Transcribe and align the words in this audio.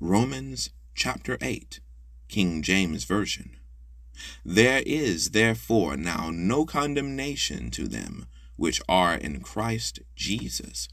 Romans 0.00 0.70
chapter 0.94 1.36
8, 1.40 1.80
King 2.28 2.62
James 2.62 3.02
Version. 3.02 3.56
There 4.44 4.80
is 4.86 5.30
therefore 5.30 5.96
now 5.96 6.30
no 6.32 6.64
condemnation 6.64 7.72
to 7.72 7.88
them 7.88 8.26
which 8.54 8.80
are 8.88 9.16
in 9.16 9.40
Christ 9.40 9.98
Jesus, 10.14 10.88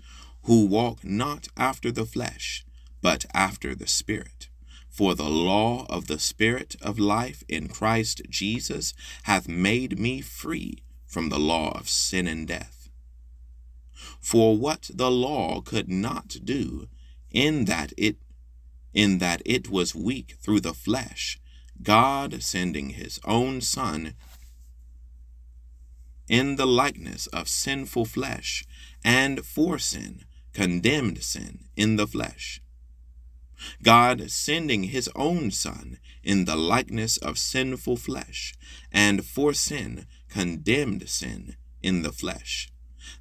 who 0.46 0.66
walk 0.66 1.04
not 1.04 1.48
after 1.56 1.92
the 1.92 2.08
flesh, 2.08 2.66
but 3.04 3.28
after 3.32 3.76
the 3.76 3.86
Spirit. 3.86 4.50
For 4.90 5.14
the 5.14 5.30
law 5.30 5.86
of 5.88 6.08
the 6.08 6.20
Spirit 6.20 6.76
of 6.82 6.98
life 6.98 7.44
in 7.48 7.68
Christ 7.68 8.24
Jesus 8.28 8.96
hath 9.24 9.48
made 9.48 10.00
me 10.00 10.22
free 10.22 10.80
from 11.06 11.30
the 11.30 11.40
law 11.40 11.78
of 11.78 11.90
sin 11.90 12.26
and 12.26 12.48
death. 12.48 12.90
For 14.20 14.58
what 14.58 14.90
the 14.92 15.12
law 15.12 15.62
could 15.62 15.90
not 15.90 16.38
do, 16.44 16.88
in 17.30 17.66
that 17.66 17.94
it 17.98 18.18
in 18.96 19.18
that 19.20 19.42
it 19.46 19.70
was 19.70 19.94
weak 19.94 20.38
through 20.42 20.62
the 20.62 20.74
flesh, 20.74 21.38
God 21.84 22.42
sending 22.42 22.92
his 22.92 23.20
own 23.26 23.60
Son 23.60 24.16
in 26.28 26.56
the 26.56 26.66
likeness 26.66 27.28
of 27.28 27.48
sinful 27.48 28.06
flesh, 28.06 28.66
and 29.04 29.46
for 29.46 29.78
sin, 29.78 30.24
condemned 30.54 31.22
sin 31.22 31.66
in 31.76 31.98
the 31.98 32.08
flesh. 32.08 32.62
God 33.84 34.32
sending 34.32 34.86
his 34.86 35.10
own 35.14 35.52
Son 35.52 36.00
in 36.24 36.46
the 36.46 36.56
likeness 36.56 37.18
of 37.18 37.38
sinful 37.38 37.98
flesh, 37.98 38.56
and 38.92 39.24
for 39.26 39.54
sin, 39.54 40.08
condemned 40.30 41.08
sin 41.10 41.58
in 41.84 42.02
the 42.02 42.12
flesh, 42.14 42.70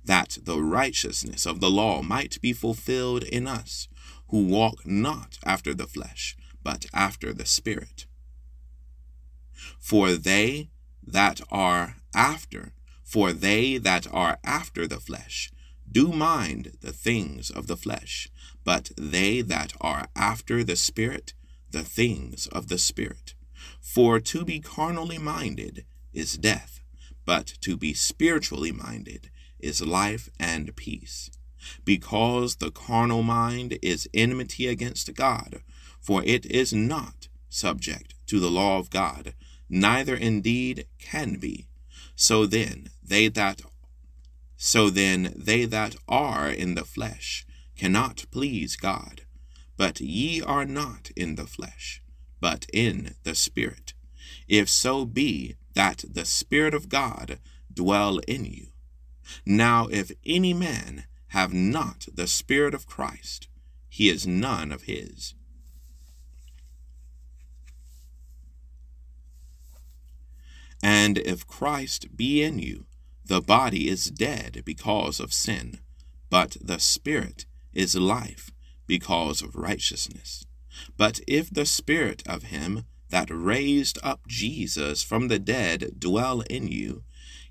that 0.04 0.38
the 0.42 0.62
righteousness 0.62 1.44
of 1.44 1.60
the 1.60 1.70
law 1.70 2.00
might 2.00 2.40
be 2.40 2.52
fulfilled 2.52 3.24
in 3.24 3.46
us 3.46 3.88
who 4.34 4.46
walk 4.46 4.84
not 4.84 5.38
after 5.44 5.72
the 5.72 5.86
flesh, 5.86 6.36
but 6.60 6.86
after 6.92 7.32
the 7.32 7.46
Spirit. 7.46 8.06
For 9.78 10.14
they 10.14 10.70
that 11.06 11.40
are 11.52 11.98
after, 12.12 12.72
for 13.04 13.32
they 13.32 13.78
that 13.78 14.08
are 14.12 14.40
after 14.42 14.88
the 14.88 14.98
flesh, 14.98 15.52
do 15.88 16.08
mind 16.08 16.72
the 16.80 16.92
things 16.92 17.48
of 17.48 17.68
the 17.68 17.76
flesh, 17.76 18.28
but 18.64 18.90
they 18.96 19.40
that 19.40 19.72
are 19.80 20.08
after 20.16 20.64
the 20.64 20.74
Spirit, 20.74 21.32
the 21.70 21.84
things 21.84 22.48
of 22.48 22.66
the 22.66 22.78
Spirit. 22.78 23.34
For 23.80 24.18
to 24.18 24.44
be 24.44 24.58
carnally 24.58 25.18
minded 25.18 25.84
is 26.12 26.36
death, 26.36 26.80
but 27.24 27.46
to 27.60 27.76
be 27.76 27.94
spiritually 27.94 28.72
minded 28.72 29.30
is 29.60 29.80
life 29.80 30.28
and 30.40 30.74
peace 30.74 31.30
because 31.84 32.56
the 32.56 32.70
carnal 32.70 33.22
mind 33.22 33.78
is 33.82 34.08
enmity 34.14 34.66
against 34.66 35.14
God, 35.14 35.62
for 36.00 36.22
it 36.24 36.46
is 36.46 36.72
not 36.72 37.28
subject 37.48 38.14
to 38.26 38.40
the 38.40 38.50
law 38.50 38.78
of 38.78 38.90
God, 38.90 39.34
neither 39.68 40.14
indeed 40.14 40.86
can 40.98 41.36
be. 41.36 41.66
So 42.16 42.46
then 42.46 42.90
they 43.02 43.28
that 43.28 43.62
so 44.56 44.88
then 44.88 45.34
they 45.36 45.66
that 45.66 45.96
are 46.08 46.48
in 46.48 46.74
the 46.74 46.86
flesh 46.86 47.44
cannot 47.76 48.24
please 48.30 48.76
God. 48.76 49.22
But 49.76 50.00
ye 50.00 50.40
are 50.40 50.64
not 50.64 51.10
in 51.16 51.34
the 51.34 51.46
flesh, 51.46 52.00
but 52.40 52.66
in 52.72 53.14
the 53.24 53.34
Spirit, 53.34 53.92
if 54.48 54.68
so 54.68 55.04
be 55.04 55.56
that 55.74 56.04
the 56.08 56.24
Spirit 56.24 56.72
of 56.72 56.88
God 56.88 57.40
dwell 57.72 58.18
in 58.28 58.44
you. 58.46 58.68
Now 59.44 59.88
if 59.88 60.12
any 60.24 60.54
man 60.54 61.04
have 61.34 61.52
not 61.52 62.06
the 62.14 62.28
Spirit 62.28 62.74
of 62.74 62.86
Christ, 62.86 63.48
he 63.88 64.08
is 64.08 64.24
none 64.24 64.70
of 64.70 64.82
his. 64.82 65.34
And 70.80 71.18
if 71.18 71.44
Christ 71.44 72.16
be 72.16 72.40
in 72.40 72.60
you, 72.60 72.86
the 73.24 73.40
body 73.40 73.88
is 73.88 74.12
dead 74.12 74.62
because 74.64 75.18
of 75.18 75.32
sin, 75.32 75.80
but 76.30 76.56
the 76.60 76.78
Spirit 76.78 77.46
is 77.72 77.96
life 77.96 78.52
because 78.86 79.42
of 79.42 79.56
righteousness. 79.56 80.44
But 80.96 81.18
if 81.26 81.50
the 81.50 81.66
Spirit 81.66 82.22
of 82.28 82.44
him 82.44 82.84
that 83.10 83.28
raised 83.28 83.98
up 84.04 84.20
Jesus 84.28 85.02
from 85.02 85.26
the 85.26 85.40
dead 85.40 85.98
dwell 85.98 86.42
in 86.42 86.68
you, 86.68 87.02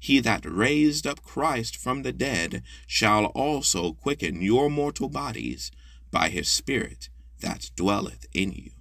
he 0.03 0.19
that 0.19 0.43
raised 0.43 1.07
up 1.07 1.21
Christ 1.23 1.77
from 1.77 2.01
the 2.03 2.11
dead 2.11 2.61
shall 2.85 3.27
also 3.27 3.93
quicken 3.93 4.41
your 4.41 4.69
mortal 4.69 5.07
bodies 5.07 5.71
by 6.11 6.27
his 6.27 6.49
Spirit 6.49 7.07
that 7.39 7.71
dwelleth 7.77 8.25
in 8.33 8.51
you. 8.51 8.71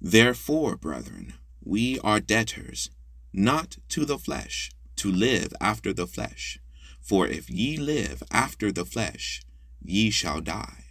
Therefore, 0.00 0.76
brethren, 0.76 1.34
we 1.62 2.00
are 2.00 2.18
debtors, 2.18 2.88
not 3.34 3.76
to 3.90 4.06
the 4.06 4.18
flesh 4.18 4.70
to 5.00 5.10
live 5.10 5.54
after 5.62 5.94
the 5.94 6.06
flesh. 6.06 6.58
For 7.00 7.26
if 7.26 7.48
ye 7.48 7.78
live 7.78 8.22
after 8.30 8.70
the 8.70 8.84
flesh, 8.84 9.40
ye 9.82 10.10
shall 10.10 10.42
die. 10.42 10.84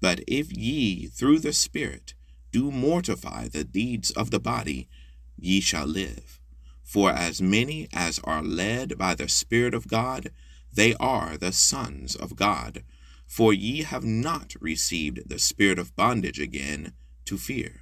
But 0.00 0.20
if 0.28 0.52
ye 0.52 1.08
through 1.08 1.40
the 1.40 1.52
Spirit 1.52 2.14
do 2.52 2.70
mortify 2.70 3.48
the 3.48 3.64
deeds 3.64 4.12
of 4.12 4.30
the 4.30 4.38
body, 4.38 4.88
ye 5.36 5.60
shall 5.60 5.86
live. 5.86 6.38
For 6.84 7.10
as 7.10 7.42
many 7.42 7.88
as 7.92 8.20
are 8.22 8.40
led 8.40 8.96
by 8.96 9.16
the 9.16 9.28
Spirit 9.28 9.74
of 9.74 9.88
God, 9.88 10.30
they 10.72 10.94
are 11.00 11.36
the 11.36 11.52
sons 11.52 12.14
of 12.14 12.36
God. 12.36 12.84
For 13.26 13.52
ye 13.52 13.82
have 13.82 14.04
not 14.04 14.54
received 14.60 15.28
the 15.28 15.40
spirit 15.40 15.80
of 15.80 15.96
bondage 15.96 16.38
again 16.38 16.92
to 17.24 17.36
fear, 17.36 17.80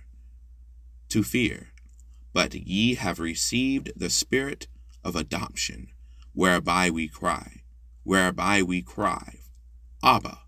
to 1.10 1.22
fear, 1.22 1.74
but 2.32 2.54
ye 2.54 2.94
have 2.94 3.20
received 3.20 3.92
the 3.94 4.08
spirit 4.08 4.68
of 5.04 5.14
adoption, 5.14 5.88
whereby 6.32 6.90
we 6.90 7.06
cry, 7.06 7.62
whereby 8.02 8.62
we 8.62 8.82
cry, 8.82 9.40
Abba, 10.02 10.40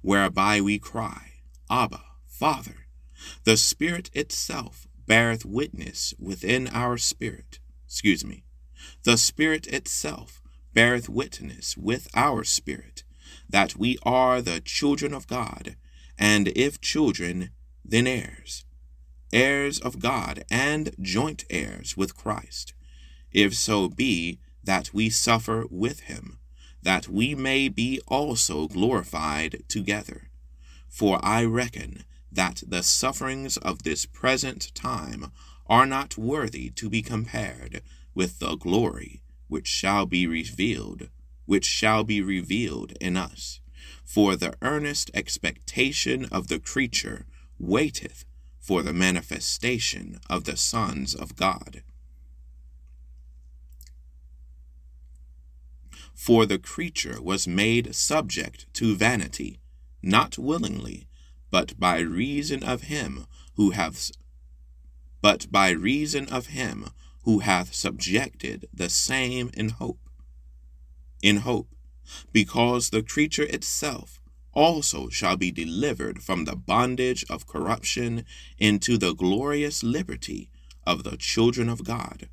whereby 0.00 0.60
we 0.60 0.78
cry, 0.78 1.32
Abba, 1.70 2.02
Father. 2.26 2.86
The 3.44 3.56
Spirit 3.56 4.10
itself 4.14 4.86
beareth 5.06 5.44
witness 5.44 6.14
within 6.18 6.68
our 6.68 6.96
spirit, 6.96 7.60
excuse 7.86 8.24
me, 8.24 8.44
the 9.04 9.16
Spirit 9.16 9.66
itself 9.66 10.40
beareth 10.72 11.08
witness 11.08 11.76
with 11.76 12.08
our 12.14 12.44
spirit 12.44 13.04
that 13.48 13.76
we 13.76 13.98
are 14.02 14.40
the 14.40 14.60
children 14.60 15.12
of 15.12 15.26
God, 15.26 15.76
and 16.18 16.48
if 16.48 16.80
children, 16.80 17.50
then 17.84 18.06
heirs, 18.06 18.64
heirs 19.32 19.78
of 19.78 19.98
God, 19.98 20.44
and 20.50 20.94
joint 21.00 21.44
heirs 21.50 21.96
with 21.96 22.16
Christ 22.16 22.74
if 23.32 23.54
so 23.54 23.88
be 23.88 24.38
that 24.64 24.92
we 24.92 25.10
suffer 25.10 25.64
with 25.70 26.00
him, 26.00 26.38
that 26.82 27.08
we 27.08 27.34
may 27.34 27.68
be 27.68 28.00
also 28.06 28.68
glorified 28.68 29.62
together. 29.68 30.30
For 30.88 31.18
I 31.24 31.44
reckon 31.44 32.04
that 32.30 32.62
the 32.66 32.82
sufferings 32.82 33.56
of 33.58 33.82
this 33.82 34.06
present 34.06 34.74
time 34.74 35.32
are 35.66 35.86
not 35.86 36.18
worthy 36.18 36.70
to 36.70 36.88
be 36.88 37.02
compared 37.02 37.82
with 38.14 38.38
the 38.38 38.56
glory 38.56 39.22
which 39.48 39.66
shall 39.66 40.06
be 40.06 40.26
revealed, 40.26 41.08
which 41.44 41.64
shall 41.64 42.04
be 42.04 42.20
revealed 42.22 42.92
in 43.00 43.16
us. 43.16 43.60
For 44.04 44.36
the 44.36 44.54
earnest 44.62 45.10
expectation 45.14 46.24
of 46.26 46.48
the 46.48 46.58
creature 46.58 47.26
waiteth 47.58 48.24
for 48.58 48.82
the 48.82 48.92
manifestation 48.92 50.18
of 50.30 50.44
the 50.44 50.56
sons 50.56 51.14
of 51.14 51.36
God. 51.36 51.82
For 56.22 56.46
the 56.46 56.60
creature 56.60 57.20
was 57.20 57.48
made 57.48 57.96
subject 57.96 58.72
to 58.74 58.94
vanity, 58.94 59.58
not 60.04 60.38
willingly, 60.38 61.08
but 61.50 61.80
by 61.80 61.98
reason 61.98 62.62
of 62.62 62.82
him 62.82 63.26
who 63.56 63.70
hath 63.70 64.12
but 65.20 65.50
by 65.50 65.70
reason 65.70 66.28
of 66.28 66.46
him 66.46 66.90
who 67.24 67.40
hath 67.40 67.74
subjected 67.74 68.68
the 68.72 68.88
same 68.88 69.50
in 69.54 69.70
hope. 69.70 69.98
In 71.22 71.38
hope, 71.38 71.74
because 72.32 72.90
the 72.90 73.02
creature 73.02 73.48
itself 73.50 74.20
also 74.52 75.08
shall 75.08 75.36
be 75.36 75.50
delivered 75.50 76.22
from 76.22 76.44
the 76.44 76.54
bondage 76.54 77.24
of 77.28 77.48
corruption 77.48 78.24
into 78.58 78.96
the 78.96 79.12
glorious 79.12 79.82
liberty 79.82 80.48
of 80.86 81.02
the 81.02 81.16
children 81.16 81.68
of 81.68 81.82
God. 81.82 82.28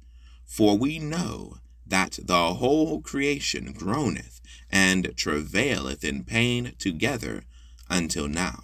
For 0.45 0.77
we 0.77 0.99
know 0.99 1.57
that 1.89 2.19
the 2.21 2.55
whole 2.55 3.01
creation 3.01 3.73
groaneth 3.73 4.41
and 4.71 5.13
travaileth 5.15 6.03
in 6.03 6.23
pain 6.23 6.73
together 6.77 7.43
until 7.89 8.27
now. 8.27 8.63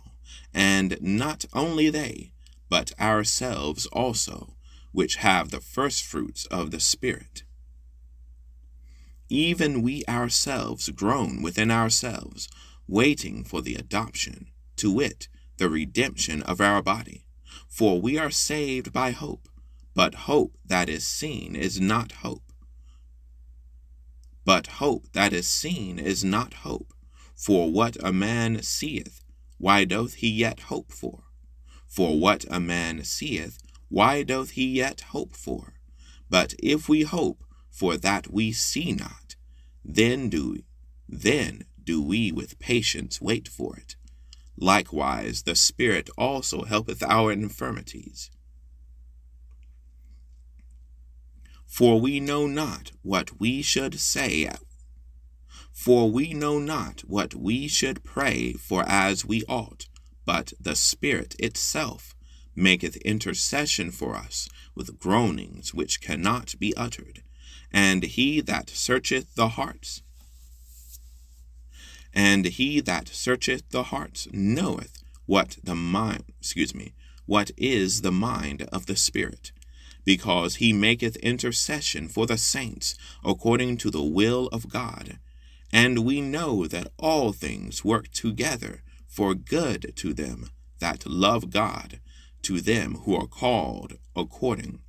And 0.54 0.98
not 1.02 1.46
only 1.54 1.90
they, 1.90 2.32
but 2.70 2.98
ourselves 3.00 3.86
also, 3.88 4.56
which 4.92 5.18
have 5.18 5.52
the 5.52 5.60
first 5.60 6.04
fruits 6.04 6.46
of 6.46 6.72
the 6.72 6.80
Spirit. 6.80 7.44
Even 9.28 9.82
we 9.82 10.04
ourselves 10.08 10.90
groan 10.90 11.42
within 11.42 11.72
ourselves, 11.72 12.48
waiting 12.88 13.44
for 13.44 13.62
the 13.62 13.76
adoption, 13.76 14.48
to 14.78 14.92
wit, 14.92 15.28
the 15.58 15.70
redemption 15.70 16.44
of 16.44 16.62
our 16.62 16.82
body. 16.82 17.26
For 17.68 18.00
we 18.00 18.18
are 18.18 18.32
saved 18.32 18.94
by 18.94 19.12
hope, 19.12 19.50
but 19.94 20.16
hope 20.30 20.58
that 20.66 20.90
is 20.90 21.08
seen 21.08 21.56
is 21.56 21.82
not 21.82 22.12
hope. 22.12 22.45
But 24.46 24.68
hope 24.68 25.12
that 25.14 25.34
is 25.34 25.48
seen 25.48 25.98
is 25.98 26.24
not 26.24 26.54
hope. 26.66 26.94
For 27.36 27.72
what 27.72 27.98
a 28.02 28.14
man 28.14 28.62
seeth, 28.62 29.22
why 29.58 29.86
doth 29.86 30.16
he 30.16 30.30
yet 30.30 30.62
hope 30.62 30.92
for? 30.92 31.24
For 31.88 32.20
what 32.20 32.46
a 32.50 32.60
man 32.60 33.04
seeth, 33.04 33.58
why 33.90 34.24
doth 34.24 34.52
he 34.52 34.66
yet 34.68 35.02
hope 35.02 35.36
for? 35.36 35.74
But 36.30 36.54
if 36.60 36.88
we 36.88 37.02
hope 37.04 37.44
for 37.70 37.98
that 37.98 38.32
we 38.32 38.52
see 38.52 38.94
not, 38.94 39.36
then 39.84 40.30
do 40.30 40.52
we, 40.52 40.66
then 41.08 41.66
do 41.84 42.02
we 42.02 42.32
with 42.32 42.60
patience 42.60 43.22
wait 43.22 43.48
for 43.48 43.76
it. 43.78 43.96
Likewise 44.58 45.44
the 45.44 45.56
Spirit 45.56 46.10
also 46.18 46.64
helpeth 46.64 47.04
our 47.04 47.32
infirmities. 47.32 48.30
For 51.76 52.00
we 52.00 52.22
know 52.22 52.48
not 52.48 52.94
what 53.02 53.38
we 53.38 53.62
should 53.62 54.00
say 54.00 54.50
for 55.74 56.10
we 56.10 56.34
know 56.34 56.58
not 56.58 57.02
what 57.02 57.36
we 57.36 57.68
should 57.68 58.06
pray 58.06 58.54
for 58.54 58.86
as 58.88 59.26
we 59.26 59.44
ought, 59.50 59.90
but 60.26 60.54
the 60.58 60.74
Spirit 60.74 61.36
itself 61.38 62.16
maketh 62.56 62.96
intercession 63.04 63.92
for 63.92 64.16
us 64.16 64.48
with 64.74 64.98
groanings 64.98 65.74
which 65.74 66.00
cannot 66.00 66.56
be 66.60 66.74
uttered. 66.78 67.24
And 67.74 68.04
he 68.04 68.40
that 68.40 68.70
searcheth 68.70 69.36
the 69.36 69.50
hearts, 69.50 70.02
and 72.14 72.46
he 72.46 72.80
that 72.80 73.10
searcheth 73.10 73.70
the 73.72 73.84
hearts 73.84 74.30
knoweth 74.32 75.04
what 75.26 75.58
the 75.62 75.76
mind, 75.76 76.24
excuse 76.40 76.74
me, 76.74 76.94
what 77.26 77.52
is 77.58 78.00
the 78.00 78.14
mind 78.14 78.62
of 78.72 78.86
the 78.86 78.96
Spirit, 78.96 79.52
because 80.06 80.56
he 80.56 80.72
maketh 80.72 81.18
intercession 81.18 82.08
for 82.08 82.26
the 82.26 82.38
saints 82.38 82.96
according 83.24 83.78
to 83.78 83.92
the 83.92 84.04
will 84.04 84.48
of 84.48 84.70
God. 84.70 85.20
And 85.74 86.06
we 86.06 86.22
know 86.22 86.68
that 86.68 86.92
all 86.98 87.34
things 87.34 87.84
work 87.84 88.10
together 88.12 88.84
for 89.08 89.36
good 89.36 89.94
to 89.98 90.14
them 90.14 90.50
that 90.80 91.06
love 91.06 91.50
God, 91.50 92.00
to 92.44 92.62
them 92.62 92.96
who 93.04 93.16
are 93.16 93.28
called 93.28 93.98
according 94.16 94.80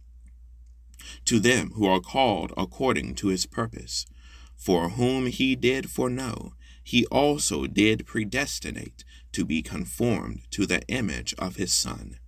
to 1.24 1.40
them 1.40 1.72
who 1.74 1.86
are 1.86 2.00
called 2.00 2.52
according 2.56 3.14
to 3.16 3.28
his 3.28 3.46
purpose, 3.46 4.06
for 4.56 4.90
whom 4.90 5.26
he 5.26 5.54
did 5.56 5.90
foreknow, 5.90 6.54
he 6.82 7.06
also 7.06 7.66
did 7.66 8.06
predestinate 8.06 9.04
to 9.32 9.44
be 9.44 9.62
conformed 9.62 10.42
to 10.50 10.66
the 10.66 10.82
image 10.88 11.34
of 11.38 11.56
his 11.56 11.72
Son, 11.72 12.18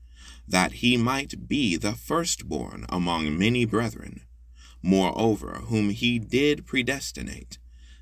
that 0.48 0.72
he 0.72 0.96
might 0.96 1.46
be 1.46 1.76
the 1.76 1.92
firstborn 1.92 2.86
among 2.88 3.38
many 3.38 3.64
brethren. 3.64 4.22
Moreover, 4.82 5.60
whom 5.66 5.90
he 5.90 6.18
did 6.18 6.66
predestinate, 6.66 7.58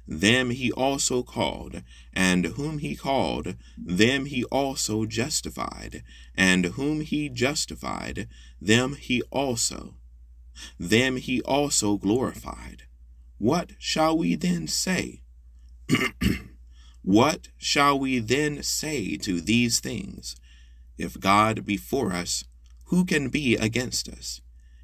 them 0.07 0.51
he 0.51 0.71
also 0.71 1.23
called, 1.25 1.83
and 2.13 2.45
whom 2.47 2.79
he 2.79 2.95
called, 2.95 3.57
them 3.77 4.27
he 4.27 4.45
also 4.45 5.05
justified, 5.05 6.05
and 6.37 6.67
whom 6.67 7.01
he 7.01 7.29
justified, 7.29 8.29
them 8.61 8.95
he 8.95 9.23
also, 9.33 9.97
them 10.79 11.17
he 11.17 11.43
also 11.43 11.97
glorified. 11.97 12.85
What 13.39 13.73
shall 13.79 14.17
we 14.17 14.37
then 14.37 14.69
say? 14.69 15.23
what 17.03 17.49
shall 17.59 17.99
we 17.99 18.21
then 18.21 18.63
say 18.63 19.17
to 19.17 19.41
these 19.41 19.81
things? 19.81 20.37
If 20.99 21.21
God 21.21 21.65
be 21.65 21.77
for 21.77 22.13
us, 22.13 22.45
who 22.87 23.05
can 23.05 23.29
be 23.29 23.57
against 23.57 24.09
us? 24.09 24.41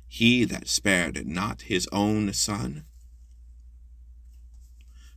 He 0.06 0.44
that 0.44 0.68
spared 0.68 1.26
not 1.26 1.62
his 1.62 1.88
own 1.90 2.32
son, 2.32 2.84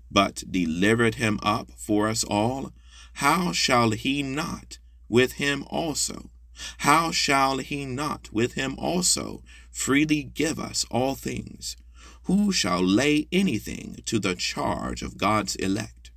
but 0.10 0.44
delivered 0.50 1.16
him 1.16 1.40
up 1.44 1.72
for 1.76 2.08
us 2.08 2.24
all, 2.24 2.72
how 3.16 3.52
shall 3.52 3.92
he 3.92 4.24
not 4.24 4.80
with 5.10 5.34
him 5.34 5.66
also? 5.68 6.30
How 6.80 7.12
shall 7.12 7.58
he 7.58 7.86
not 7.86 8.32
with 8.32 8.54
him 8.54 8.76
also 8.78 9.44
freely 9.72 10.24
give 10.24 10.60
us 10.60 10.86
all 10.90 11.16
things? 11.16 11.76
Who 12.24 12.52
shall 12.52 12.82
lay 12.82 13.28
anything 13.32 14.02
to 14.06 14.20
the 14.20 14.36
charge 14.36 15.02
of 15.02 15.18
God's 15.18 15.56
elect? 15.58 16.12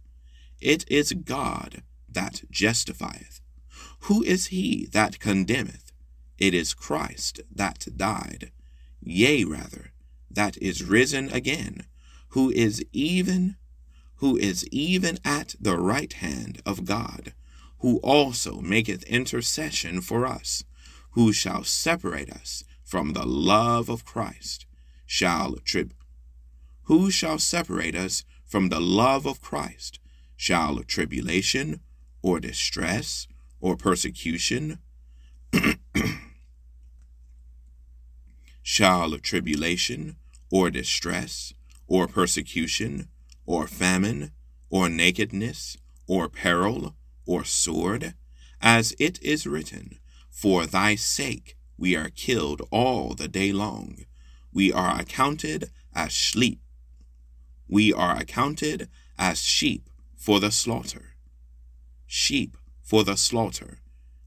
It 0.60 0.84
is 0.88 1.12
God 1.12 1.82
that 2.08 2.42
justifieth. 2.50 3.40
Who 4.08 4.22
is 4.22 4.46
he 4.46 4.86
that 4.92 5.20
condemneth? 5.20 5.92
It 6.38 6.54
is 6.54 6.72
Christ 6.72 7.42
that 7.54 7.86
died, 7.94 8.52
yea, 9.02 9.44
rather, 9.44 9.92
that 10.30 10.56
is 10.62 10.82
risen 10.82 11.30
again, 11.30 11.84
who 12.28 12.50
is 12.50 12.82
even 12.90 13.56
who 14.16 14.38
is 14.38 14.66
even 14.68 15.18
at 15.26 15.54
the 15.60 15.78
right 15.78 16.14
hand 16.14 16.62
of 16.64 16.86
God, 16.86 17.34
who 17.80 17.98
also 17.98 18.62
maketh 18.62 19.02
intercession 19.02 20.00
for 20.00 20.24
us, 20.24 20.64
who 21.10 21.30
shall 21.30 21.62
separate 21.62 22.30
us 22.30 22.64
from 22.82 23.12
the 23.12 23.26
love 23.26 23.90
of 23.90 24.06
Christ, 24.06 24.64
shall 25.04 25.56
trib 25.66 25.92
who 26.84 27.10
shall 27.10 27.38
separate 27.38 27.94
us 27.94 28.24
from 28.46 28.70
the 28.70 28.80
love 28.80 29.26
of 29.26 29.42
Christ? 29.42 29.98
Shall 30.34 30.78
tribulation, 30.78 31.80
or 32.22 32.40
distress, 32.40 33.28
or 33.60 33.76
persecution? 33.76 34.78
shall 38.68 39.14
of 39.14 39.22
tribulation, 39.22 40.14
or 40.50 40.68
distress, 40.68 41.54
or 41.86 42.06
persecution, 42.06 43.08
or 43.46 43.66
famine, 43.66 44.30
or 44.68 44.90
nakedness, 44.90 45.78
or 46.06 46.28
peril, 46.28 46.94
or 47.24 47.44
sword, 47.44 48.12
as 48.60 48.94
it 48.98 49.18
is 49.22 49.46
written, 49.46 49.98
For 50.28 50.66
thy 50.66 50.96
sake 50.96 51.56
we 51.78 51.96
are 51.96 52.10
killed 52.10 52.60
all 52.70 53.14
the 53.14 53.26
day 53.26 53.52
long. 53.52 54.04
We 54.52 54.70
are 54.70 55.00
accounted 55.00 55.70
as 55.94 56.12
sheep. 56.12 56.60
We 57.68 57.94
are 57.94 58.18
accounted 58.18 58.90
as 59.18 59.40
sheep 59.40 59.88
for 60.14 60.40
the 60.40 60.50
slaughter. 60.50 61.14
Sheep 62.06 62.57
for 62.88 63.04
the 63.04 63.18
slaughter. 63.18 63.80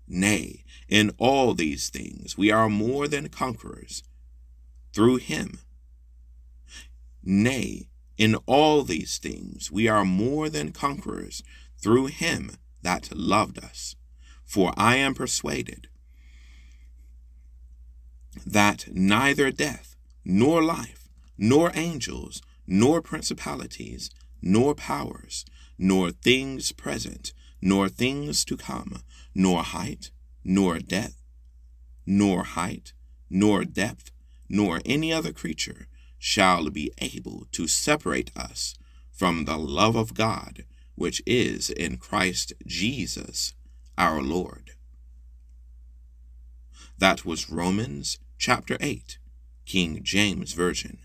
Nay, 0.08 0.63
in 0.88 1.12
all 1.18 1.56
these 1.56 1.89
things 1.89 2.38
we 2.38 2.51
are 2.51 2.70
more 2.70 3.08
than 3.08 3.27
conquerors 3.27 4.03
through 4.94 5.15
him. 5.15 5.62
Nay, 7.24 7.89
in 8.18 8.36
all 8.46 8.84
these 8.84 9.18
things 9.18 9.72
we 9.72 9.88
are 9.88 10.06
more 10.06 10.48
than 10.48 10.72
conquerors 10.72 11.41
through 11.80 12.06
him 12.06 12.51
that 12.84 13.10
loved 13.15 13.58
us. 13.58 13.96
For 14.46 14.74
I 14.77 14.98
am 14.98 15.15
persuaded 15.15 15.88
that 18.46 18.89
neither 18.91 19.50
death, 19.50 19.96
nor 20.24 20.62
life, 20.62 21.10
nor 21.36 21.72
angels, 21.74 22.44
nor 22.68 23.01
principalities, 23.01 24.12
nor 24.39 24.75
powers, 24.75 25.46
nor 25.80 26.12
things 26.12 26.72
present, 26.72 27.34
nor 27.62 27.88
things 27.89 28.44
to 28.46 28.58
come, 28.58 29.03
nor 29.36 29.63
height, 29.63 30.12
nor 30.44 30.80
depth, 30.80 31.22
nor 32.06 32.44
height, 32.44 32.94
nor 33.30 33.63
depth, 33.63 34.12
nor 34.50 34.82
any 34.86 35.13
other 35.13 35.32
creature 35.32 35.88
shall 36.18 36.70
be 36.70 36.91
able 37.00 37.48
to 37.51 37.68
separate 37.68 38.32
us 38.36 38.75
from 39.12 39.46
the 39.46 39.58
love 39.58 39.96
of 39.96 40.13
God 40.13 40.65
which 40.96 41.22
is 41.25 41.70
in 41.72 41.98
Christ 41.98 42.53
Jesus 42.68 43.53
our 43.98 44.22
Lord. 44.22 44.72
That 46.98 47.25
was 47.25 47.50
Romans 47.50 48.20
chapter 48.38 48.77
8, 48.80 49.18
King 49.65 50.01
James 50.03 50.53
Version. 50.53 51.00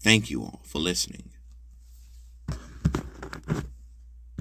Thank 0.00 0.30
you 0.30 0.42
all 0.42 0.62
for 0.64 0.78
listening. 0.78 1.30